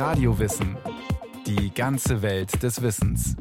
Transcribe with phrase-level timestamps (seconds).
[0.00, 0.78] Radiowissen.
[1.46, 3.36] Die ganze Welt des Wissens.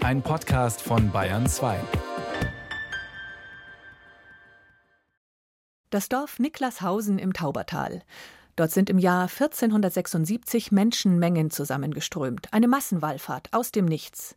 [0.00, 1.80] Ein Podcast von Bayern 2.
[5.88, 8.02] Das Dorf Niklashausen im Taubertal.
[8.56, 12.52] Dort sind im Jahr 1476 Menschenmengen zusammengeströmt.
[12.52, 14.36] Eine Massenwallfahrt aus dem Nichts.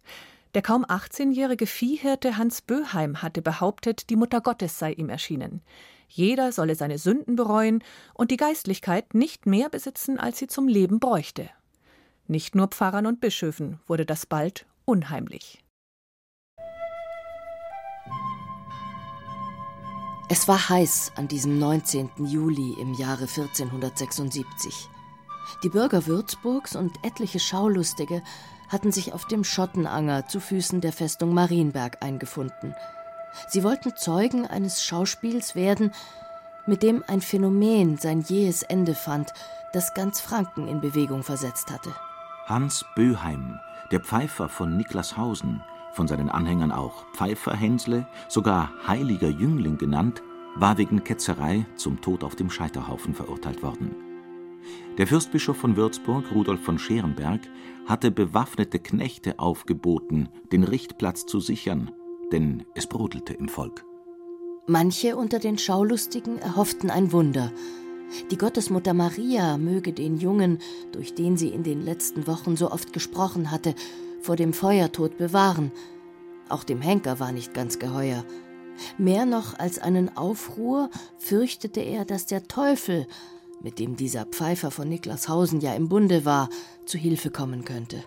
[0.53, 5.63] Der kaum 18-jährige Viehhirte Hans Böheim hatte behauptet, die Mutter Gottes sei ihm erschienen.
[6.09, 7.83] Jeder solle seine Sünden bereuen
[8.13, 11.49] und die Geistlichkeit nicht mehr besitzen, als sie zum Leben bräuchte.
[12.27, 15.63] Nicht nur Pfarrern und Bischöfen wurde das bald unheimlich.
[20.31, 22.11] Es war heiß an diesem 19.
[22.25, 24.89] Juli im Jahre 1476.
[25.63, 28.21] Die Bürger Würzburgs und etliche Schaulustige
[28.67, 32.75] hatten sich auf dem Schottenanger zu Füßen der Festung Marienberg eingefunden.
[33.47, 35.91] Sie wollten Zeugen eines Schauspiels werden,
[36.65, 39.33] mit dem ein Phänomen sein jähes Ende fand,
[39.73, 41.91] das ganz Franken in Bewegung versetzt hatte.
[42.45, 43.59] Hans Böheim,
[43.91, 50.21] der Pfeifer von Niklashausen, von seinen Anhängern auch Pfeiferhänsle, sogar heiliger Jüngling genannt,
[50.55, 53.95] war wegen Ketzerei zum Tod auf dem Scheiterhaufen verurteilt worden.
[54.97, 57.41] Der Fürstbischof von Würzburg, Rudolf von Scherenberg,
[57.87, 61.91] hatte bewaffnete Knechte aufgeboten, den Richtplatz zu sichern,
[62.31, 63.85] denn es brodelte im Volk.
[64.67, 67.51] Manche unter den Schaulustigen erhofften ein Wunder.
[68.31, 70.59] Die Gottesmutter Maria möge den Jungen,
[70.91, 73.75] durch den sie in den letzten Wochen so oft gesprochen hatte,
[74.21, 75.71] vor dem Feuertod bewahren.
[76.49, 78.25] Auch dem Henker war nicht ganz geheuer.
[78.97, 83.07] Mehr noch als einen Aufruhr fürchtete er, dass der Teufel
[83.61, 86.49] mit dem dieser Pfeifer von Niklashausen ja im Bunde war,
[86.85, 88.03] zu Hilfe kommen könnte.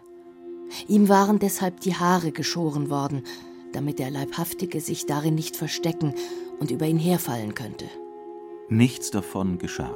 [0.88, 3.22] Ihm waren deshalb die Haare geschoren worden,
[3.72, 6.14] damit der Leibhaftige sich darin nicht verstecken
[6.58, 7.86] und über ihn herfallen könnte.
[8.68, 9.94] Nichts davon geschah.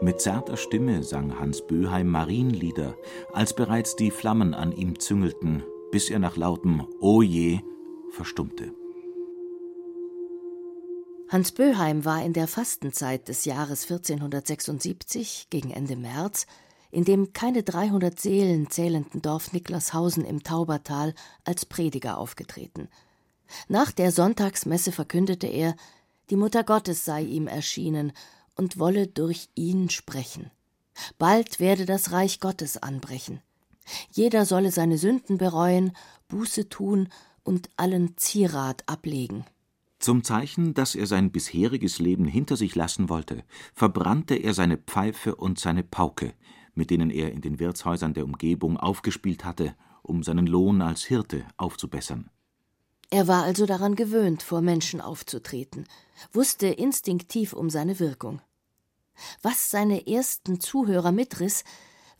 [0.00, 2.96] Mit zarter Stimme sang Hans Böheim Marienlieder,
[3.32, 7.60] als bereits die Flammen an ihm züngelten, bis er nach lautem Oje
[8.10, 8.74] verstummte.
[11.28, 16.46] Hans Böheim war in der Fastenzeit des Jahres 1476 gegen Ende März
[16.92, 21.14] in dem keine 300 Seelen zählenden Dorf Niklashausen im Taubertal
[21.44, 22.88] als Prediger aufgetreten.
[23.66, 25.74] Nach der Sonntagsmesse verkündete er,
[26.30, 28.12] die Mutter Gottes sei ihm erschienen
[28.54, 30.50] und wolle durch ihn sprechen.
[31.18, 33.40] Bald werde das Reich Gottes anbrechen.
[34.12, 35.96] Jeder solle seine Sünden bereuen,
[36.28, 37.08] Buße tun
[37.42, 39.44] und allen Zierat ablegen.
[39.98, 45.36] Zum Zeichen, dass er sein bisheriges Leben hinter sich lassen wollte, verbrannte er seine Pfeife
[45.36, 46.34] und seine Pauke,
[46.74, 51.44] mit denen er in den Wirtshäusern der Umgebung aufgespielt hatte, um seinen Lohn als Hirte
[51.56, 52.30] aufzubessern.
[53.10, 55.86] Er war also daran gewöhnt, vor Menschen aufzutreten,
[56.32, 58.40] wusste instinktiv um seine Wirkung.
[59.42, 61.64] Was seine ersten Zuhörer mitriss,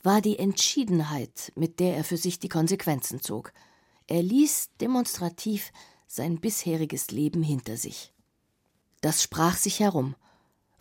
[0.03, 3.53] war die Entschiedenheit, mit der er für sich die Konsequenzen zog.
[4.07, 5.73] Er ließ demonstrativ
[6.07, 8.13] sein bisheriges Leben hinter sich.
[9.01, 10.15] Das sprach sich herum.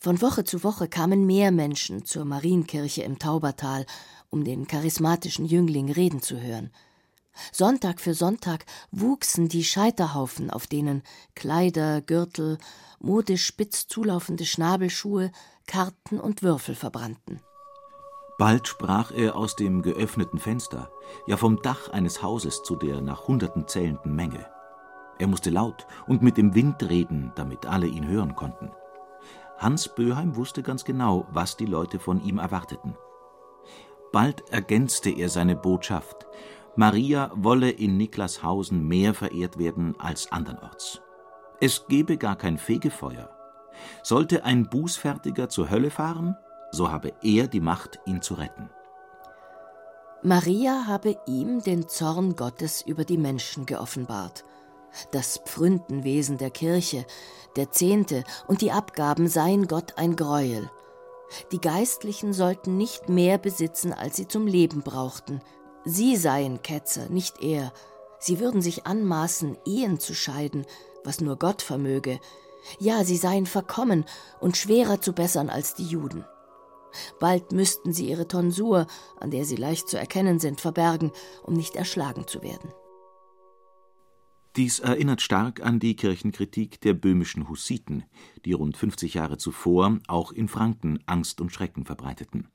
[0.04, 3.86] Von Woche zu Woche kamen mehr Menschen zur Marienkirche im Taubertal,
[4.32, 6.72] um den charismatischen Jüngling reden zu hören.
[7.52, 11.04] Sonntag für Sonntag wuchsen die Scheiterhaufen, auf denen
[11.36, 12.58] Kleider, Gürtel,
[13.00, 15.32] modisch spitz zulaufende Schnabelschuhe,
[15.68, 17.40] Karten und Würfel verbrannten.
[18.40, 20.92] Bald sprach er aus dem geöffneten Fenster,
[21.28, 24.48] ja vom Dach eines Hauses zu der nach Hunderten zählenden Menge.
[25.20, 28.72] Er musste laut und mit dem Wind reden, damit alle ihn hören konnten.
[29.62, 32.98] Hans Böheim wusste ganz genau, was die Leute von ihm erwarteten.
[34.12, 36.26] Bald ergänzte er seine Botschaft.
[36.76, 41.02] Maria wolle in Niklashausen mehr verehrt werden als andernorts.
[41.60, 43.30] Es gebe gar kein Fegefeuer.
[44.02, 46.36] Sollte ein Bußfertiger zur Hölle fahren,
[46.72, 48.72] so habe er die Macht, ihn zu retten.
[50.24, 54.44] Maria habe ihm den Zorn Gottes über die Menschen geoffenbart
[55.12, 57.06] das Pfründenwesen der Kirche,
[57.56, 60.70] der Zehnte und die Abgaben seien Gott ein Greuel.
[61.52, 65.42] Die Geistlichen sollten nicht mehr besitzen, als sie zum Leben brauchten.
[65.86, 67.72] Sie seien Ketzer, nicht er.
[68.20, 70.66] Sie würden sich anmaßen, Ehen zu scheiden,
[71.04, 72.20] was nur Gott vermöge.
[72.80, 74.06] Ja, sie seien verkommen
[74.40, 76.26] und schwerer zu bessern als die Juden.
[77.20, 78.86] Bald müssten sie ihre Tonsur,
[79.20, 81.12] an der sie leicht zu erkennen sind, verbergen,
[81.44, 82.74] um nicht erschlagen zu werden.
[84.58, 88.04] Dies erinnert stark an die Kirchenkritik der böhmischen Hussiten,
[88.44, 92.50] die rund 50 Jahre zuvor auch in Franken Angst und Schrecken verbreiteten.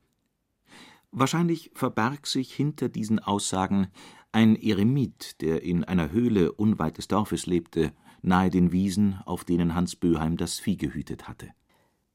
[1.10, 3.88] Wahrscheinlich verbarg sich hinter diesen Aussagen
[4.31, 9.75] ein Eremit, der in einer Höhle unweit des Dorfes lebte, nahe den Wiesen, auf denen
[9.75, 11.49] Hans Böheim das Vieh gehütet hatte.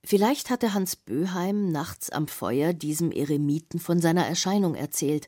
[0.04, 5.27] Vielleicht hatte Hans Böheim nachts am Feuer diesem Eremiten von seiner Erscheinung erzählt,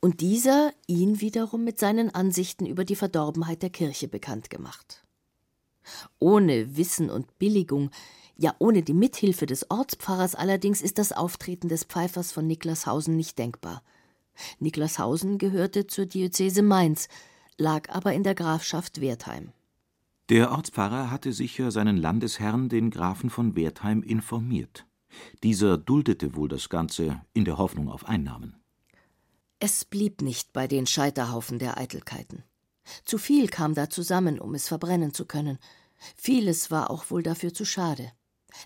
[0.00, 5.04] und dieser ihn wiederum mit seinen Ansichten über die Verdorbenheit der Kirche bekannt gemacht.
[6.18, 7.90] Ohne Wissen und Billigung,
[8.36, 13.38] ja ohne die Mithilfe des Ortspfarrers allerdings ist das Auftreten des Pfeifers von Niklashausen nicht
[13.38, 13.82] denkbar.
[14.58, 17.08] Niklashausen gehörte zur Diözese Mainz,
[17.58, 19.52] lag aber in der Grafschaft Wertheim.
[20.28, 24.86] Der Ortspfarrer hatte sicher seinen Landesherrn, den Grafen von Wertheim, informiert.
[25.42, 28.59] Dieser duldete wohl das Ganze in der Hoffnung auf Einnahmen.
[29.62, 32.44] Es blieb nicht bei den Scheiterhaufen der Eitelkeiten.
[33.04, 35.58] Zu viel kam da zusammen, um es verbrennen zu können.
[36.16, 38.10] Vieles war auch wohl dafür zu schade.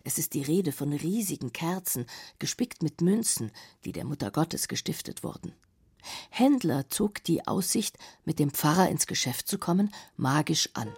[0.05, 2.07] Es ist die Rede von riesigen Kerzen,
[2.39, 3.51] gespickt mit Münzen,
[3.85, 5.53] die der Mutter Gottes gestiftet wurden.
[6.31, 10.95] Händler zog die Aussicht, mit dem Pfarrer ins Geschäft zu kommen, magisch an.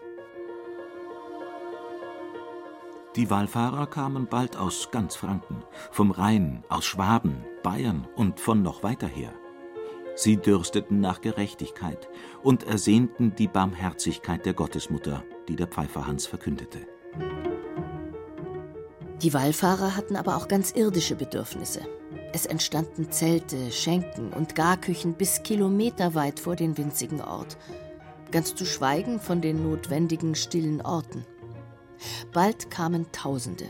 [3.16, 8.82] Die Wallfahrer kamen bald aus ganz Franken, vom Rhein, aus Schwaben, Bayern und von noch
[8.82, 9.32] weiter her.
[10.18, 12.08] Sie dürsteten nach Gerechtigkeit
[12.42, 16.78] und ersehnten die Barmherzigkeit der Gottesmutter, die der Pfeifer Hans verkündete.
[19.20, 21.82] Die Wallfahrer hatten aber auch ganz irdische Bedürfnisse.
[22.32, 27.58] Es entstanden Zelte, Schenken und Garküchen bis kilometerweit vor den winzigen Ort,
[28.32, 31.26] ganz zu schweigen von den notwendigen stillen Orten.
[32.32, 33.66] Bald kamen Tausende.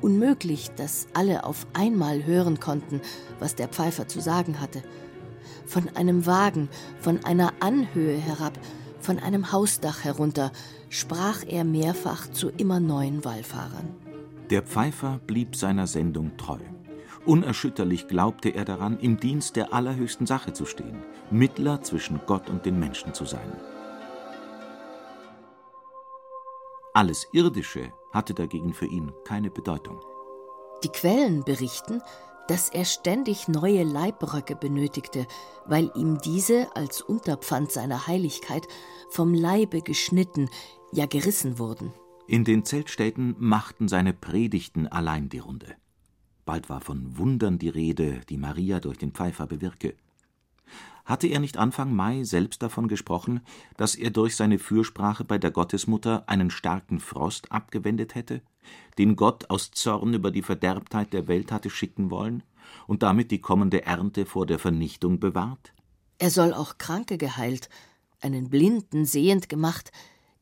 [0.00, 3.00] Unmöglich, dass alle auf einmal hören konnten,
[3.38, 4.82] was der Pfeifer zu sagen hatte–
[5.66, 6.68] von einem Wagen,
[7.00, 8.58] von einer Anhöhe herab,
[9.00, 10.50] von einem Hausdach herunter,
[10.88, 13.94] sprach er mehrfach zu immer neuen Wallfahrern.
[14.50, 16.58] Der Pfeifer blieb seiner Sendung treu.
[17.26, 22.66] Unerschütterlich glaubte er daran, im Dienst der allerhöchsten Sache zu stehen, Mittler zwischen Gott und
[22.66, 23.52] den Menschen zu sein.
[26.92, 30.00] Alles Irdische hatte dagegen für ihn keine Bedeutung.
[30.84, 32.02] Die Quellen berichten,
[32.48, 35.26] dass er ständig neue Leibröcke benötigte,
[35.66, 38.66] weil ihm diese als Unterpfand seiner Heiligkeit
[39.10, 40.48] vom Leibe geschnitten,
[40.92, 41.92] ja gerissen wurden.
[42.26, 45.76] In den Zeltstädten machten seine Predigten allein die Runde.
[46.44, 49.94] Bald war von Wundern die Rede, die Maria durch den Pfeifer bewirke.
[51.04, 53.40] Hatte er nicht Anfang Mai selbst davon gesprochen,
[53.76, 58.40] dass er durch seine Fürsprache bei der Gottesmutter einen starken Frost abgewendet hätte,
[58.98, 62.42] den Gott aus Zorn über die Verderbtheit der Welt hatte schicken wollen
[62.86, 65.72] und damit die kommende Ernte vor der Vernichtung bewahrt?
[66.18, 67.68] Er soll auch Kranke geheilt,
[68.20, 69.92] einen Blinden sehend gemacht,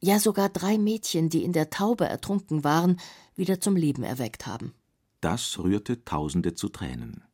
[0.01, 2.99] ja sogar drei Mädchen, die in der Taube ertrunken waren,
[3.35, 4.73] wieder zum Leben erweckt haben.
[5.21, 7.25] Das rührte Tausende zu Tränen.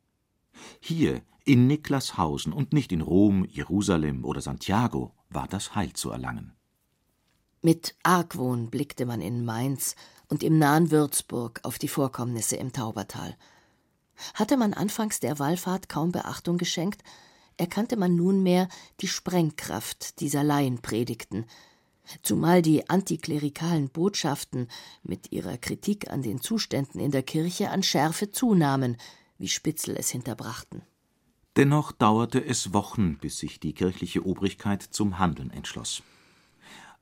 [0.81, 6.57] Hier in Niklashausen und nicht in Rom, Jerusalem oder Santiago war das Heil zu erlangen.
[7.60, 9.96] Mit Argwohn blickte man in Mainz
[10.28, 13.37] und im nahen Würzburg auf die Vorkommnisse im Taubertal.
[14.34, 17.02] Hatte man anfangs der Wallfahrt kaum Beachtung geschenkt,
[17.56, 18.69] erkannte man nunmehr
[19.00, 21.46] die Sprengkraft dieser Laienpredigten,
[22.22, 24.69] zumal die antiklerikalen Botschaften
[25.02, 28.96] mit ihrer Kritik an den Zuständen in der Kirche an Schärfe zunahmen,
[29.38, 30.82] wie Spitzel es hinterbrachten.
[31.56, 36.02] Dennoch dauerte es Wochen, bis sich die kirchliche Obrigkeit zum Handeln entschloss.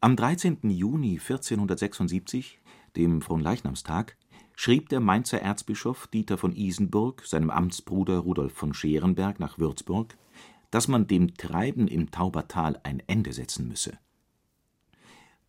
[0.07, 0.71] Am 13.
[0.71, 2.61] Juni 1476,
[2.95, 4.17] dem Fronleichnamstag,
[4.55, 10.17] schrieb der Mainzer Erzbischof Dieter von Isenburg seinem Amtsbruder Rudolf von Scherenberg nach Würzburg,
[10.71, 13.99] dass man dem Treiben im Taubertal ein Ende setzen müsse.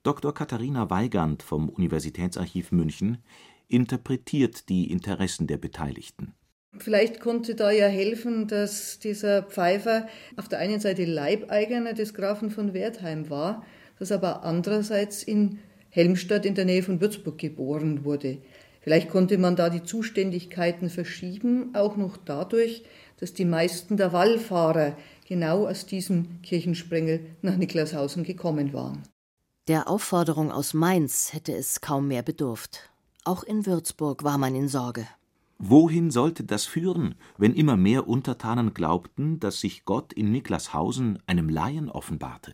[0.01, 0.33] Dr.
[0.33, 3.19] Katharina Weigand vom Universitätsarchiv München
[3.67, 6.33] interpretiert die Interessen der Beteiligten
[6.79, 12.51] Vielleicht konnte da ja helfen, dass dieser Pfeifer auf der einen Seite Leibeigener des Grafen
[12.51, 13.63] von Wertheim war,
[13.99, 18.37] dass aber andererseits in Helmstadt in der Nähe von Würzburg geboren wurde.
[18.81, 22.83] Vielleicht konnte man da die Zuständigkeiten verschieben, auch noch dadurch,
[23.19, 24.95] dass die meisten der Wallfahrer
[25.27, 29.03] genau aus diesem Kirchensprengel nach Niklashausen gekommen waren.
[29.67, 32.89] Der Aufforderung aus Mainz hätte es kaum mehr bedurft.
[33.25, 35.05] Auch in Würzburg war man in Sorge.
[35.59, 41.49] Wohin sollte das führen, wenn immer mehr Untertanen glaubten, dass sich Gott in Niklashausen einem
[41.49, 42.53] Laien offenbarte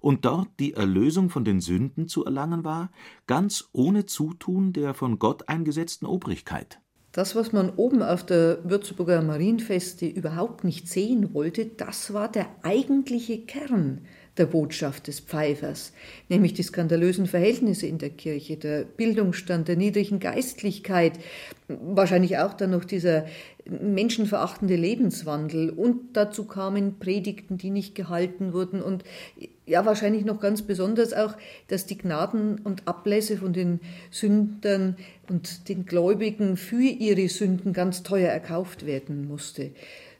[0.00, 2.90] und dort die Erlösung von den Sünden zu erlangen war,
[3.26, 6.80] ganz ohne Zutun der von Gott eingesetzten Obrigkeit?
[7.16, 12.46] Das, was man oben auf der Würzburger Marienfeste überhaupt nicht sehen wollte, das war der
[12.62, 14.02] eigentliche Kern
[14.36, 15.94] der Botschaft des Pfeifers,
[16.28, 21.18] nämlich die skandalösen Verhältnisse in der Kirche, der Bildungsstand der niedrigen Geistlichkeit,
[21.68, 23.24] wahrscheinlich auch dann noch dieser
[23.68, 25.70] menschenverachtende Lebenswandel.
[25.70, 28.82] Und dazu kamen Predigten, die nicht gehalten wurden.
[28.82, 29.04] Und
[29.66, 31.34] ja wahrscheinlich noch ganz besonders auch,
[31.68, 33.80] dass die Gnaden und Ablässe von den
[34.10, 34.96] Sündern
[35.28, 39.72] und den Gläubigen für ihre Sünden ganz teuer erkauft werden musste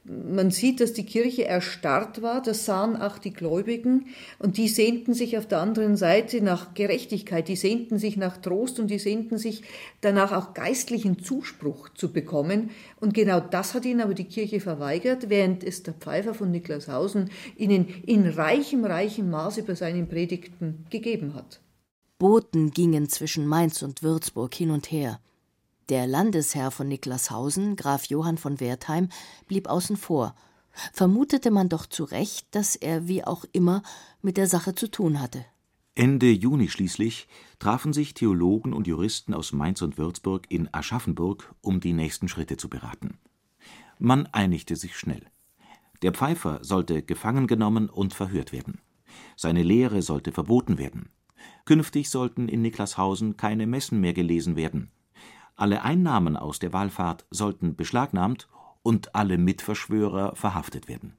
[0.09, 4.07] man sieht, dass die Kirche erstarrt war, das sahen auch die Gläubigen
[4.39, 8.79] und die sehnten sich auf der anderen Seite nach Gerechtigkeit, die sehnten sich nach Trost
[8.79, 9.63] und die sehnten sich
[10.01, 12.71] danach auch geistlichen Zuspruch zu bekommen.
[13.01, 17.31] Und genau das hat ihnen aber die Kirche verweigert, während es der Pfeifer von Niklashausen
[17.57, 21.61] ihnen in reichem, reichem Maße bei seinen Predigten gegeben hat.
[22.19, 25.21] Boten gingen zwischen Mainz und Würzburg hin und her.
[25.88, 29.09] Der Landesherr von Niklashausen, Graf Johann von Wertheim,
[29.47, 30.35] blieb außen vor,
[30.93, 33.83] vermutete man doch zu Recht, dass er wie auch immer
[34.21, 35.45] mit der Sache zu tun hatte.
[35.95, 37.28] Ende Juni schließlich
[37.61, 42.57] trafen sich Theologen und Juristen aus Mainz und Würzburg in Aschaffenburg, um die nächsten Schritte
[42.57, 43.19] zu beraten.
[43.99, 45.23] Man einigte sich schnell.
[46.02, 48.81] Der Pfeifer sollte gefangen genommen und verhört werden.
[49.37, 51.11] Seine Lehre sollte verboten werden.
[51.64, 54.90] Künftig sollten in Niklashausen keine Messen mehr gelesen werden.
[55.57, 58.47] Alle Einnahmen aus der Wallfahrt sollten beschlagnahmt
[58.83, 61.17] und alle Mitverschwörer verhaftet werden.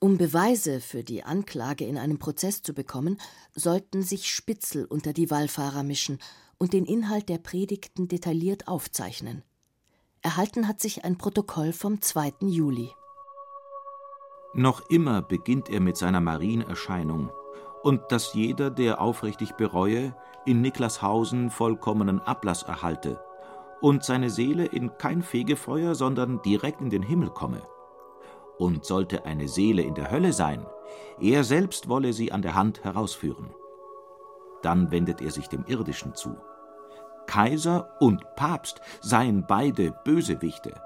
[0.00, 3.20] Um Beweise für die Anklage in einem Prozess zu bekommen,
[3.54, 6.18] sollten sich Spitzel unter die Wallfahrer mischen
[6.56, 9.42] und den Inhalt der Predigten detailliert aufzeichnen.
[10.22, 12.34] Erhalten hat sich ein Protokoll vom 2.
[12.40, 12.90] Juli.
[14.54, 17.30] Noch immer beginnt er mit seiner Marienerscheinung
[17.82, 23.20] und dass jeder, der aufrichtig bereue, in Niklashausen vollkommenen Ablass erhalte
[23.80, 27.62] und seine Seele in kein Fegefeuer, sondern direkt in den Himmel komme.
[28.58, 30.66] Und sollte eine Seele in der Hölle sein,
[31.20, 33.54] er selbst wolle sie an der Hand herausführen.
[34.62, 36.36] Dann wendet er sich dem Irdischen zu.
[37.26, 40.80] Kaiser und Papst seien beide Bösewichte.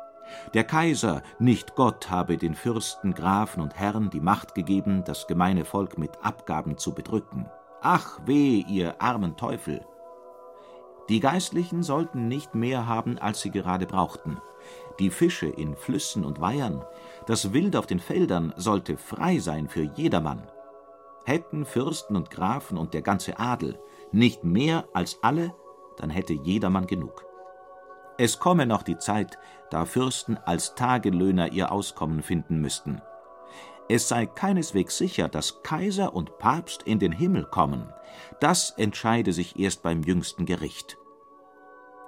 [0.54, 5.64] Der Kaiser, nicht Gott, habe den Fürsten, Grafen und Herren die Macht gegeben, das gemeine
[5.64, 7.46] Volk mit Abgaben zu bedrücken.
[7.80, 9.84] Ach weh, ihr armen Teufel!
[11.12, 14.38] Die Geistlichen sollten nicht mehr haben, als sie gerade brauchten.
[14.98, 16.82] Die Fische in Flüssen und Weihern,
[17.26, 20.50] das Wild auf den Feldern sollte frei sein für jedermann.
[21.26, 23.78] Hätten Fürsten und Grafen und der ganze Adel
[24.10, 25.54] nicht mehr als alle,
[25.98, 27.26] dann hätte jedermann genug.
[28.16, 29.36] Es komme noch die Zeit,
[29.68, 33.02] da Fürsten als Tagelöhner ihr Auskommen finden müssten.
[33.86, 37.92] Es sei keineswegs sicher, dass Kaiser und Papst in den Himmel kommen.
[38.40, 40.96] Das entscheide sich erst beim jüngsten Gericht.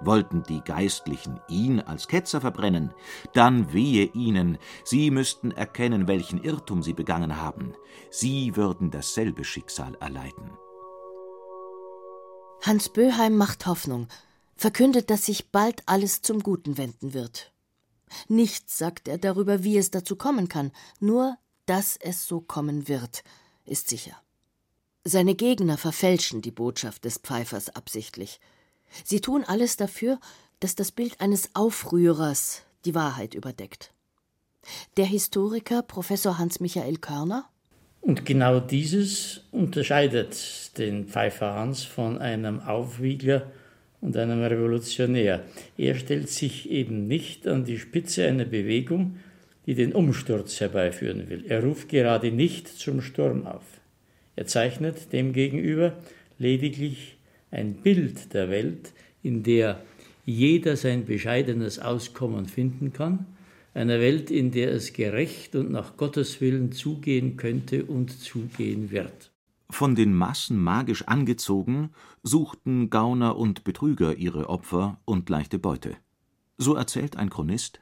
[0.01, 2.93] Wollten die Geistlichen ihn als Ketzer verbrennen,
[3.33, 7.73] dann wehe ihnen, sie müssten erkennen, welchen Irrtum sie begangen haben,
[8.09, 10.51] sie würden dasselbe Schicksal erleiden.
[12.61, 14.07] Hans Böheim macht Hoffnung,
[14.55, 17.53] verkündet, dass sich bald alles zum Guten wenden wird.
[18.27, 23.23] Nichts sagt er darüber, wie es dazu kommen kann, nur dass es so kommen wird,
[23.65, 24.15] ist sicher.
[25.03, 28.39] Seine Gegner verfälschen die Botschaft des Pfeifers absichtlich.
[29.03, 30.19] Sie tun alles dafür,
[30.59, 33.91] dass das Bild eines Aufrührers die Wahrheit überdeckt.
[34.97, 37.49] Der Historiker Professor Hans-Michael Körner
[38.05, 43.51] und genau dieses unterscheidet den Pfeiffer Hans von einem Aufwiegler
[43.99, 45.43] und einem Revolutionär.
[45.75, 49.17] Er stellt sich eben nicht an die Spitze einer Bewegung,
[49.65, 51.45] die den Umsturz herbeiführen will.
[51.47, 53.65] Er ruft gerade nicht zum Sturm auf.
[54.35, 55.93] Er zeichnet demgegenüber
[56.37, 57.14] lediglich
[57.55, 58.93] ein Bild der Welt,
[59.23, 59.81] in der
[60.25, 63.25] jeder sein bescheidenes Auskommen finden kann,
[63.73, 69.31] einer Welt, in der es gerecht und nach Gottes Willen zugehen könnte und zugehen wird.
[69.69, 71.89] Von den Massen magisch angezogen,
[72.23, 75.95] suchten Gauner und Betrüger ihre Opfer und leichte Beute.
[76.57, 77.81] So erzählt ein Chronist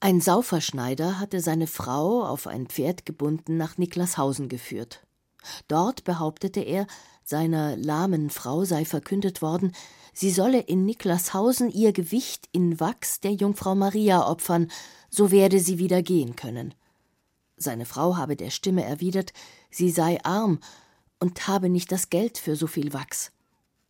[0.00, 5.04] ein Sauferschneider hatte seine Frau auf ein Pferd gebunden nach Niklashausen geführt.
[5.68, 6.86] Dort behauptete er,
[7.24, 9.72] seiner lahmen Frau sei verkündet worden,
[10.12, 14.70] sie solle in Niklashausen ihr Gewicht in Wachs der Jungfrau Maria opfern,
[15.10, 16.74] so werde sie wieder gehen können.
[17.56, 19.32] Seine Frau habe der Stimme erwidert,
[19.70, 20.60] sie sei arm
[21.18, 23.32] und habe nicht das Geld für so viel Wachs.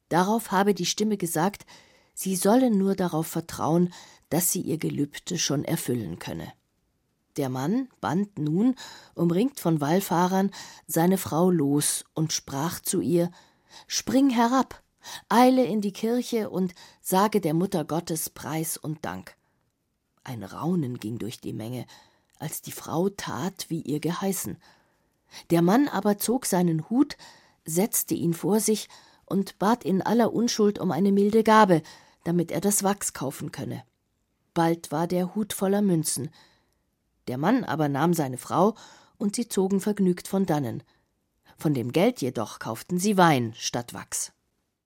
[0.09, 1.67] Darauf habe die Stimme gesagt,
[2.15, 3.93] sie solle nur darauf vertrauen,
[4.31, 6.53] dass sie ihr Gelübde schon erfüllen könne.
[7.39, 8.75] Der Mann band nun,
[9.15, 10.51] umringt von Wallfahrern,
[10.89, 13.31] seine Frau los und sprach zu ihr
[13.87, 14.83] Spring herab,
[15.29, 19.37] eile in die Kirche und sage der Mutter Gottes Preis und Dank.
[20.25, 21.87] Ein Raunen ging durch die Menge,
[22.41, 24.59] als die Frau tat, wie ihr geheißen.
[25.51, 27.17] Der Mann aber zog seinen Hut,
[27.65, 28.89] setzte ihn vor sich
[29.27, 31.83] und bat in aller Unschuld um eine milde Gabe,
[32.25, 33.85] damit er das Wachs kaufen könne.
[34.55, 36.31] bald war der Hut voller Münzen.
[37.29, 38.75] Der Mann aber nahm seine Frau,
[39.19, 40.83] und sie zogen vergnügt von dannen.
[41.59, 44.33] Von dem Geld jedoch kauften sie Wein statt Wachs.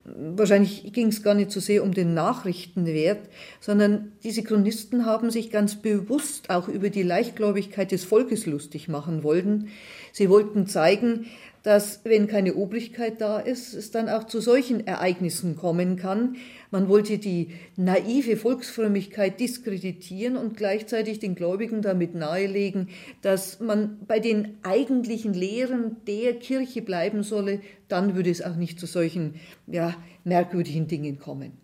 [0.04, 3.28] Wahrscheinlich ging es gar nicht so sehr um den Nachrichtenwert,
[3.60, 9.22] sondern diese Chronisten haben sich ganz bewusst auch über die Leichtgläubigkeit des Volkes lustig machen
[9.22, 9.68] wollen.
[10.10, 11.26] Sie wollten zeigen,
[11.62, 16.36] dass, wenn keine Obrigkeit da ist, es dann auch zu solchen Ereignissen kommen kann.
[16.70, 22.88] Man wollte die naive Volksfrömmigkeit diskreditieren und gleichzeitig den Gläubigen damit nahelegen,
[23.20, 28.80] dass man bei den eigentlichen Lehren der Kirche bleiben solle, dann würde es auch nicht
[28.80, 29.34] zu solchen
[29.66, 31.58] ja, merkwürdigen Dingen kommen.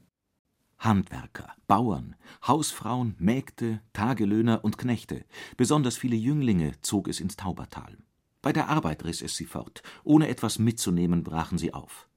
[0.78, 2.14] Handwerker, Bauern,
[2.46, 5.24] Hausfrauen, Mägde, Tagelöhner und Knechte,
[5.56, 7.96] besonders viele Jünglinge zog es ins Taubertal.
[8.42, 12.08] Bei der Arbeit riss es sie fort, ohne etwas mitzunehmen, brachen sie auf.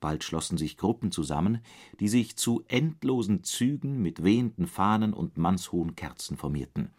[0.00, 1.60] Bald schlossen sich Gruppen zusammen,
[2.00, 6.90] die sich zu endlosen Zügen mit wehenden Fahnen und mannshohen Kerzen formierten.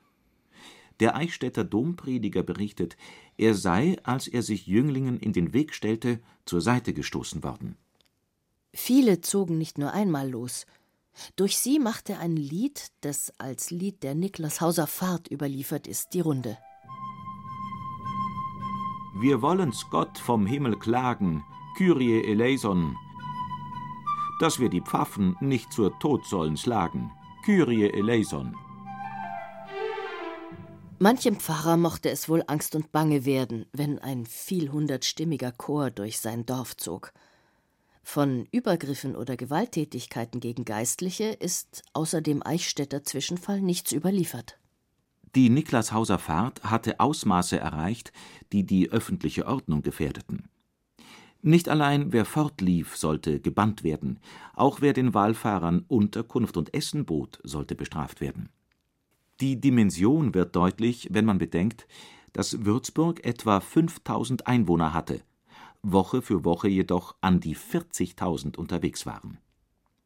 [1.00, 2.96] Der Eichstätter Domprediger berichtet,
[3.36, 7.76] er sei, als er sich Jünglingen in den Weg stellte, zur Seite gestoßen worden.
[8.72, 10.68] Viele zogen nicht nur einmal los.
[11.36, 16.58] Durch sie machte ein Lied, das als Lied der Niklashauser Fahrt überliefert ist, die Runde.
[19.22, 21.44] Wir wollen's Gott vom Himmel klagen,
[21.78, 22.98] Kyrie eleison,
[24.40, 27.12] dass wir die Pfaffen nicht zur Tod sollen schlagen,
[27.46, 28.58] Kyrie eleison.
[30.98, 36.48] Manchem Pfarrer mochte es wohl Angst und Bange werden, wenn ein vielhundertstimmiger Chor durch sein
[36.48, 37.14] Dorf zog.
[38.02, 44.58] Von Übergriffen oder Gewalttätigkeiten gegen Geistliche ist außer dem Eichstätter Zwischenfall nichts überliefert.
[45.36, 48.12] Die Niklashauser Fahrt hatte Ausmaße erreicht,
[48.52, 50.50] die die öffentliche Ordnung gefährdeten.
[51.42, 54.20] Nicht allein wer fortlief, sollte gebannt werden,
[54.54, 58.50] auch wer den Wallfahrern Unterkunft und Essen bot, sollte bestraft werden.
[59.40, 61.88] Die Dimension wird deutlich, wenn man bedenkt,
[62.34, 65.22] dass Würzburg etwa 5000 Einwohner hatte,
[65.82, 69.40] Woche für Woche jedoch an die 40.000 unterwegs waren.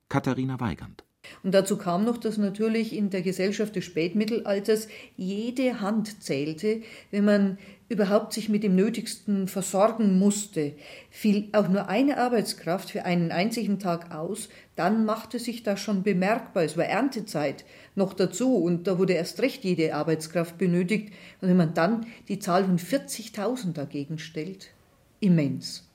[0.08, 1.04] Katharina Weigand
[1.44, 7.26] und dazu kam noch, dass natürlich in der Gesellschaft des Spätmittelalters jede Hand zählte, wenn
[7.26, 10.74] man überhaupt sich mit dem Nötigsten versorgen musste.
[11.12, 16.04] Fiel auch nur eine Arbeitskraft für einen einzigen Tag aus, dann machte sich das schon
[16.04, 16.64] bemerkbar.
[16.64, 21.14] Es war Erntezeit noch dazu und da wurde erst recht jede Arbeitskraft benötigt.
[21.42, 24.72] Und wenn man dann die Zahl von 40.000 dagegen stellt,
[25.20, 25.88] immens.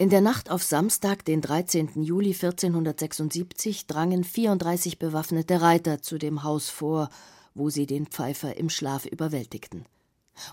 [0.00, 2.04] In der Nacht auf Samstag, den 13.
[2.04, 7.10] Juli 1476, drangen 34 bewaffnete Reiter zu dem Haus vor,
[7.54, 9.86] wo sie den Pfeifer im Schlaf überwältigten.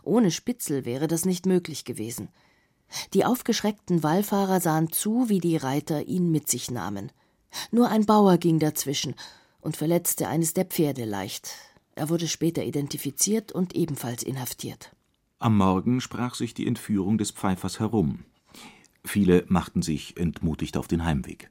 [0.01, 2.29] Ohne Spitzel wäre das nicht möglich gewesen.
[3.13, 7.11] Die aufgeschreckten Wallfahrer sahen zu, wie die Reiter ihn mit sich nahmen.
[7.69, 9.13] Nur ein Bauer ging dazwischen
[9.61, 11.51] und verletzte eines der Pferde leicht.
[11.93, 14.95] Er wurde später identifiziert und ebenfalls inhaftiert.
[15.37, 18.25] Am Morgen sprach sich die Entführung des Pfeifers herum.
[19.05, 21.49] Viele machten sich entmutigt auf den Heimweg.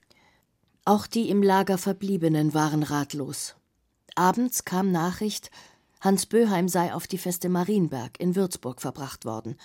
[0.85, 3.57] Auch die im Lager Verbliebenen waren ratlos.
[4.17, 5.51] Abends kam Nachricht,
[6.01, 9.57] Hans Böheim sei auf die Feste Marienberg in Würzburg verbracht worden.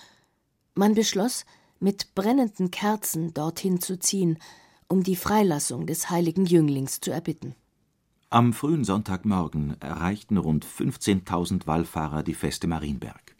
[0.74, 1.44] Man beschloss,
[1.80, 4.38] mit brennenden Kerzen dorthin zu ziehen,
[4.88, 7.54] um die Freilassung des heiligen Jünglings zu erbitten.
[8.30, 13.36] Am frühen Sonntagmorgen erreichten rund 15.000 Wallfahrer die Feste Marienberg.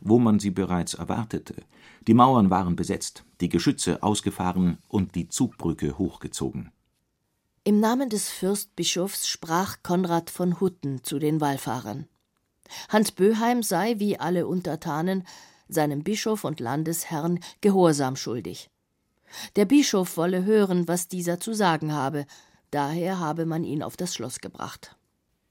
[0.00, 1.54] Wo man sie bereits erwartete,
[2.06, 6.72] die Mauern waren besetzt, die Geschütze ausgefahren und die Zugbrücke hochgezogen.
[7.62, 12.06] Im Namen des Fürstbischofs sprach Konrad von Hutten zu den Wallfahrern.
[12.88, 15.24] Hans Böheim sei, wie alle Untertanen,
[15.68, 18.70] seinem Bischof und Landesherrn Gehorsam schuldig.
[19.56, 22.26] Der Bischof wolle hören, was dieser zu sagen habe,
[22.70, 24.96] daher habe man ihn auf das Schloss gebracht.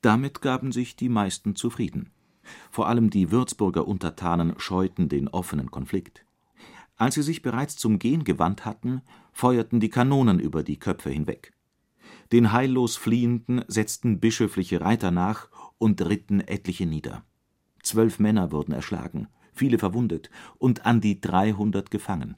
[0.01, 2.11] Damit gaben sich die meisten zufrieden.
[2.71, 6.25] Vor allem die Würzburger Untertanen scheuten den offenen Konflikt.
[6.97, 11.53] Als sie sich bereits zum Gehen gewandt hatten, feuerten die Kanonen über die Köpfe hinweg.
[12.31, 17.23] Den heillos Fliehenden setzten bischöfliche Reiter nach und ritten etliche nieder.
[17.81, 22.35] Zwölf Männer wurden erschlagen, viele verwundet und an die dreihundert gefangen.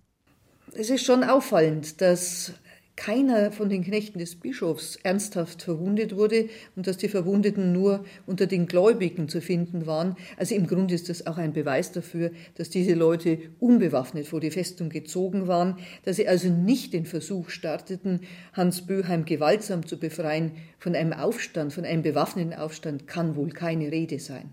[0.74, 2.54] Es ist schon auffallend, dass
[3.02, 8.46] keiner von den Knechten des Bischofs ernsthaft verwundet wurde und dass die Verwundeten nur unter
[8.46, 10.16] den Gläubigen zu finden waren.
[10.38, 14.52] Also im Grunde ist das auch ein Beweis dafür, dass diese Leute unbewaffnet vor die
[14.52, 18.20] Festung gezogen waren, dass sie also nicht den Versuch starteten,
[18.54, 20.52] Hans Böheim gewaltsam zu befreien.
[20.78, 24.52] Von einem Aufstand, von einem bewaffneten Aufstand kann wohl keine Rede sein.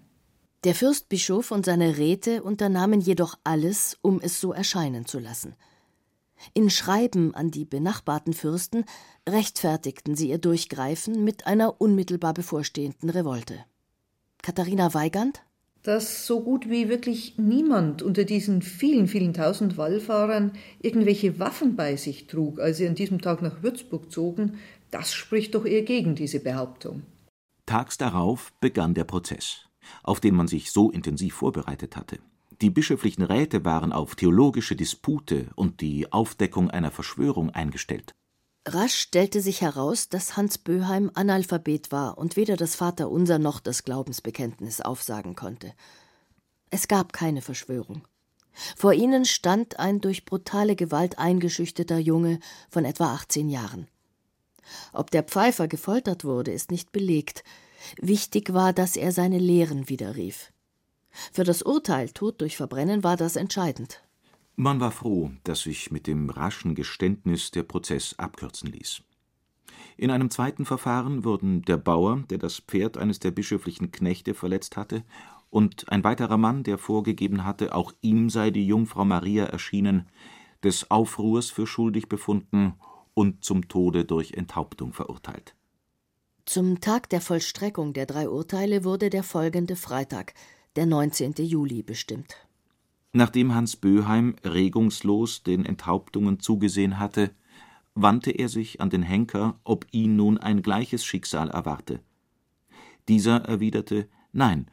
[0.65, 5.55] Der Fürstbischof und seine Räte unternahmen jedoch alles, um es so erscheinen zu lassen.
[6.55, 8.85] In Schreiben an die benachbarten Fürsten
[9.29, 13.65] rechtfertigten sie ihr Durchgreifen mit einer unmittelbar bevorstehenden Revolte.
[14.43, 15.43] Katharina Weigand
[15.83, 21.97] dass so gut wie wirklich niemand unter diesen vielen, vielen tausend Wallfahrern irgendwelche Waffen bei
[21.97, 24.59] sich trug, als sie an diesem Tag nach Würzburg zogen,
[24.91, 27.05] das spricht doch eher gegen diese Behauptung.
[27.65, 29.67] Tags darauf begann der Prozess,
[30.03, 32.19] auf den man sich so intensiv vorbereitet hatte.
[32.61, 38.15] Die bischöflichen Räte waren auf theologische Dispute und die Aufdeckung einer Verschwörung eingestellt.
[38.67, 43.85] Rasch stellte sich heraus, dass Hans Böheim Analphabet war und weder das Vaterunser noch das
[43.85, 45.73] Glaubensbekenntnis aufsagen konnte.
[46.71, 48.03] Es gab keine Verschwörung.
[48.77, 53.87] Vor ihnen stand ein durch brutale Gewalt eingeschüchterter Junge von etwa 18 Jahren.
[54.93, 57.45] Ob der Pfeifer gefoltert wurde, ist nicht belegt.
[58.01, 60.53] Wichtig war, dass er seine Lehren widerrief.
[61.33, 64.03] Für das Urteil Tod durch Verbrennen war das entscheidend.
[64.57, 69.03] Man war froh, dass sich mit dem raschen Geständnis der Prozess abkürzen ließ.
[69.97, 74.77] In einem zweiten Verfahren wurden der Bauer, der das Pferd eines der bischöflichen Knechte verletzt
[74.77, 75.05] hatte,
[75.51, 80.09] und ein weiterer Mann, der vorgegeben hatte, auch ihm sei die Jungfrau Maria erschienen,
[80.63, 82.75] des Aufruhrs für schuldig befunden
[83.15, 85.55] und zum Tode durch Enthauptung verurteilt.
[86.45, 90.35] Zum Tag der Vollstreckung der drei Urteile wurde der folgende Freitag,
[90.77, 91.35] der 19.
[91.39, 92.37] Juli, bestimmt.
[93.13, 97.31] Nachdem Hans Böheim regungslos den Enthauptungen zugesehen hatte,
[97.95, 102.01] wandte er sich an den Henker, ob ihn nun ein gleiches Schicksal erwarte.
[103.09, 104.67] Dieser erwiderte Nein,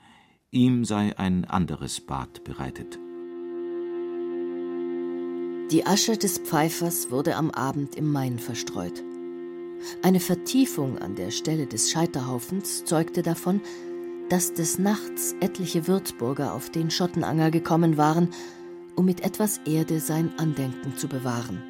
[0.52, 3.00] ihm sei ein anderes Bad bereitet.
[5.72, 9.04] Die Asche des Pfeifers wurde am Abend im Main verstreut.
[10.04, 13.62] Eine Vertiefung an der Stelle des Scheiterhaufens zeugte davon,
[14.30, 18.30] dass des Nachts etliche Würzburger auf den Schottenanger gekommen waren,
[18.96, 21.62] um mit etwas Erde sein Andenken zu bewahren.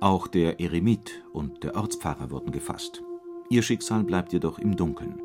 [0.00, 3.02] Auch der Eremit und der Ortspfarrer wurden gefasst.
[3.50, 5.20] Ihr Schicksal bleibt jedoch im Dunkeln.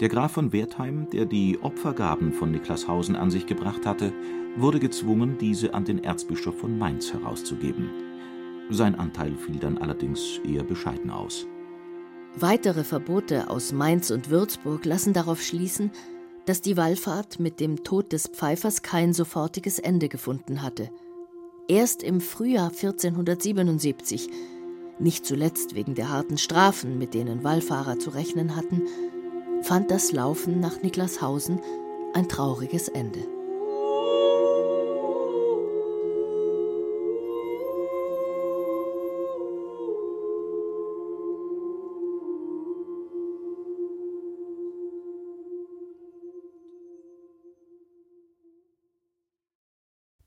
[0.00, 4.12] Der Graf von Wertheim, der die Opfergaben von Niklashausen an sich gebracht hatte,
[4.56, 7.90] wurde gezwungen, diese an den Erzbischof von Mainz herauszugeben.
[8.70, 11.46] Sein Anteil fiel dann allerdings eher bescheiden aus.
[12.36, 15.90] Weitere Verbote aus Mainz und Würzburg lassen darauf schließen,
[16.46, 20.90] dass die Wallfahrt mit dem Tod des Pfeifers kein sofortiges Ende gefunden hatte.
[21.68, 24.28] Erst im Frühjahr 1477,
[24.98, 28.82] nicht zuletzt wegen der harten Strafen, mit denen Wallfahrer zu rechnen hatten,
[29.62, 31.60] fand das Laufen nach Niklashausen
[32.14, 33.20] ein trauriges Ende.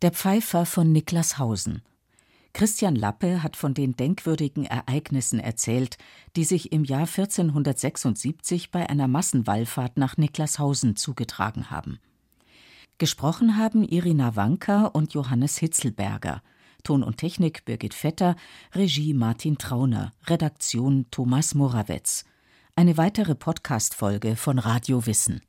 [0.03, 1.81] Der Pfeifer von Niklashausen.
[2.51, 5.97] Christian Lappe hat von den denkwürdigen Ereignissen erzählt,
[6.35, 11.99] die sich im Jahr 1476 bei einer Massenwallfahrt nach Niklashausen zugetragen haben.
[12.97, 16.43] Gesprochen haben Irina Wanka und Johannes Hitzelberger.
[16.83, 18.35] Ton und Technik Birgit Vetter,
[18.75, 22.25] Regie Martin Trauner, Redaktion Thomas Morawetz.
[22.75, 25.39] Eine weitere Podcast-Folge von Radio Wissen.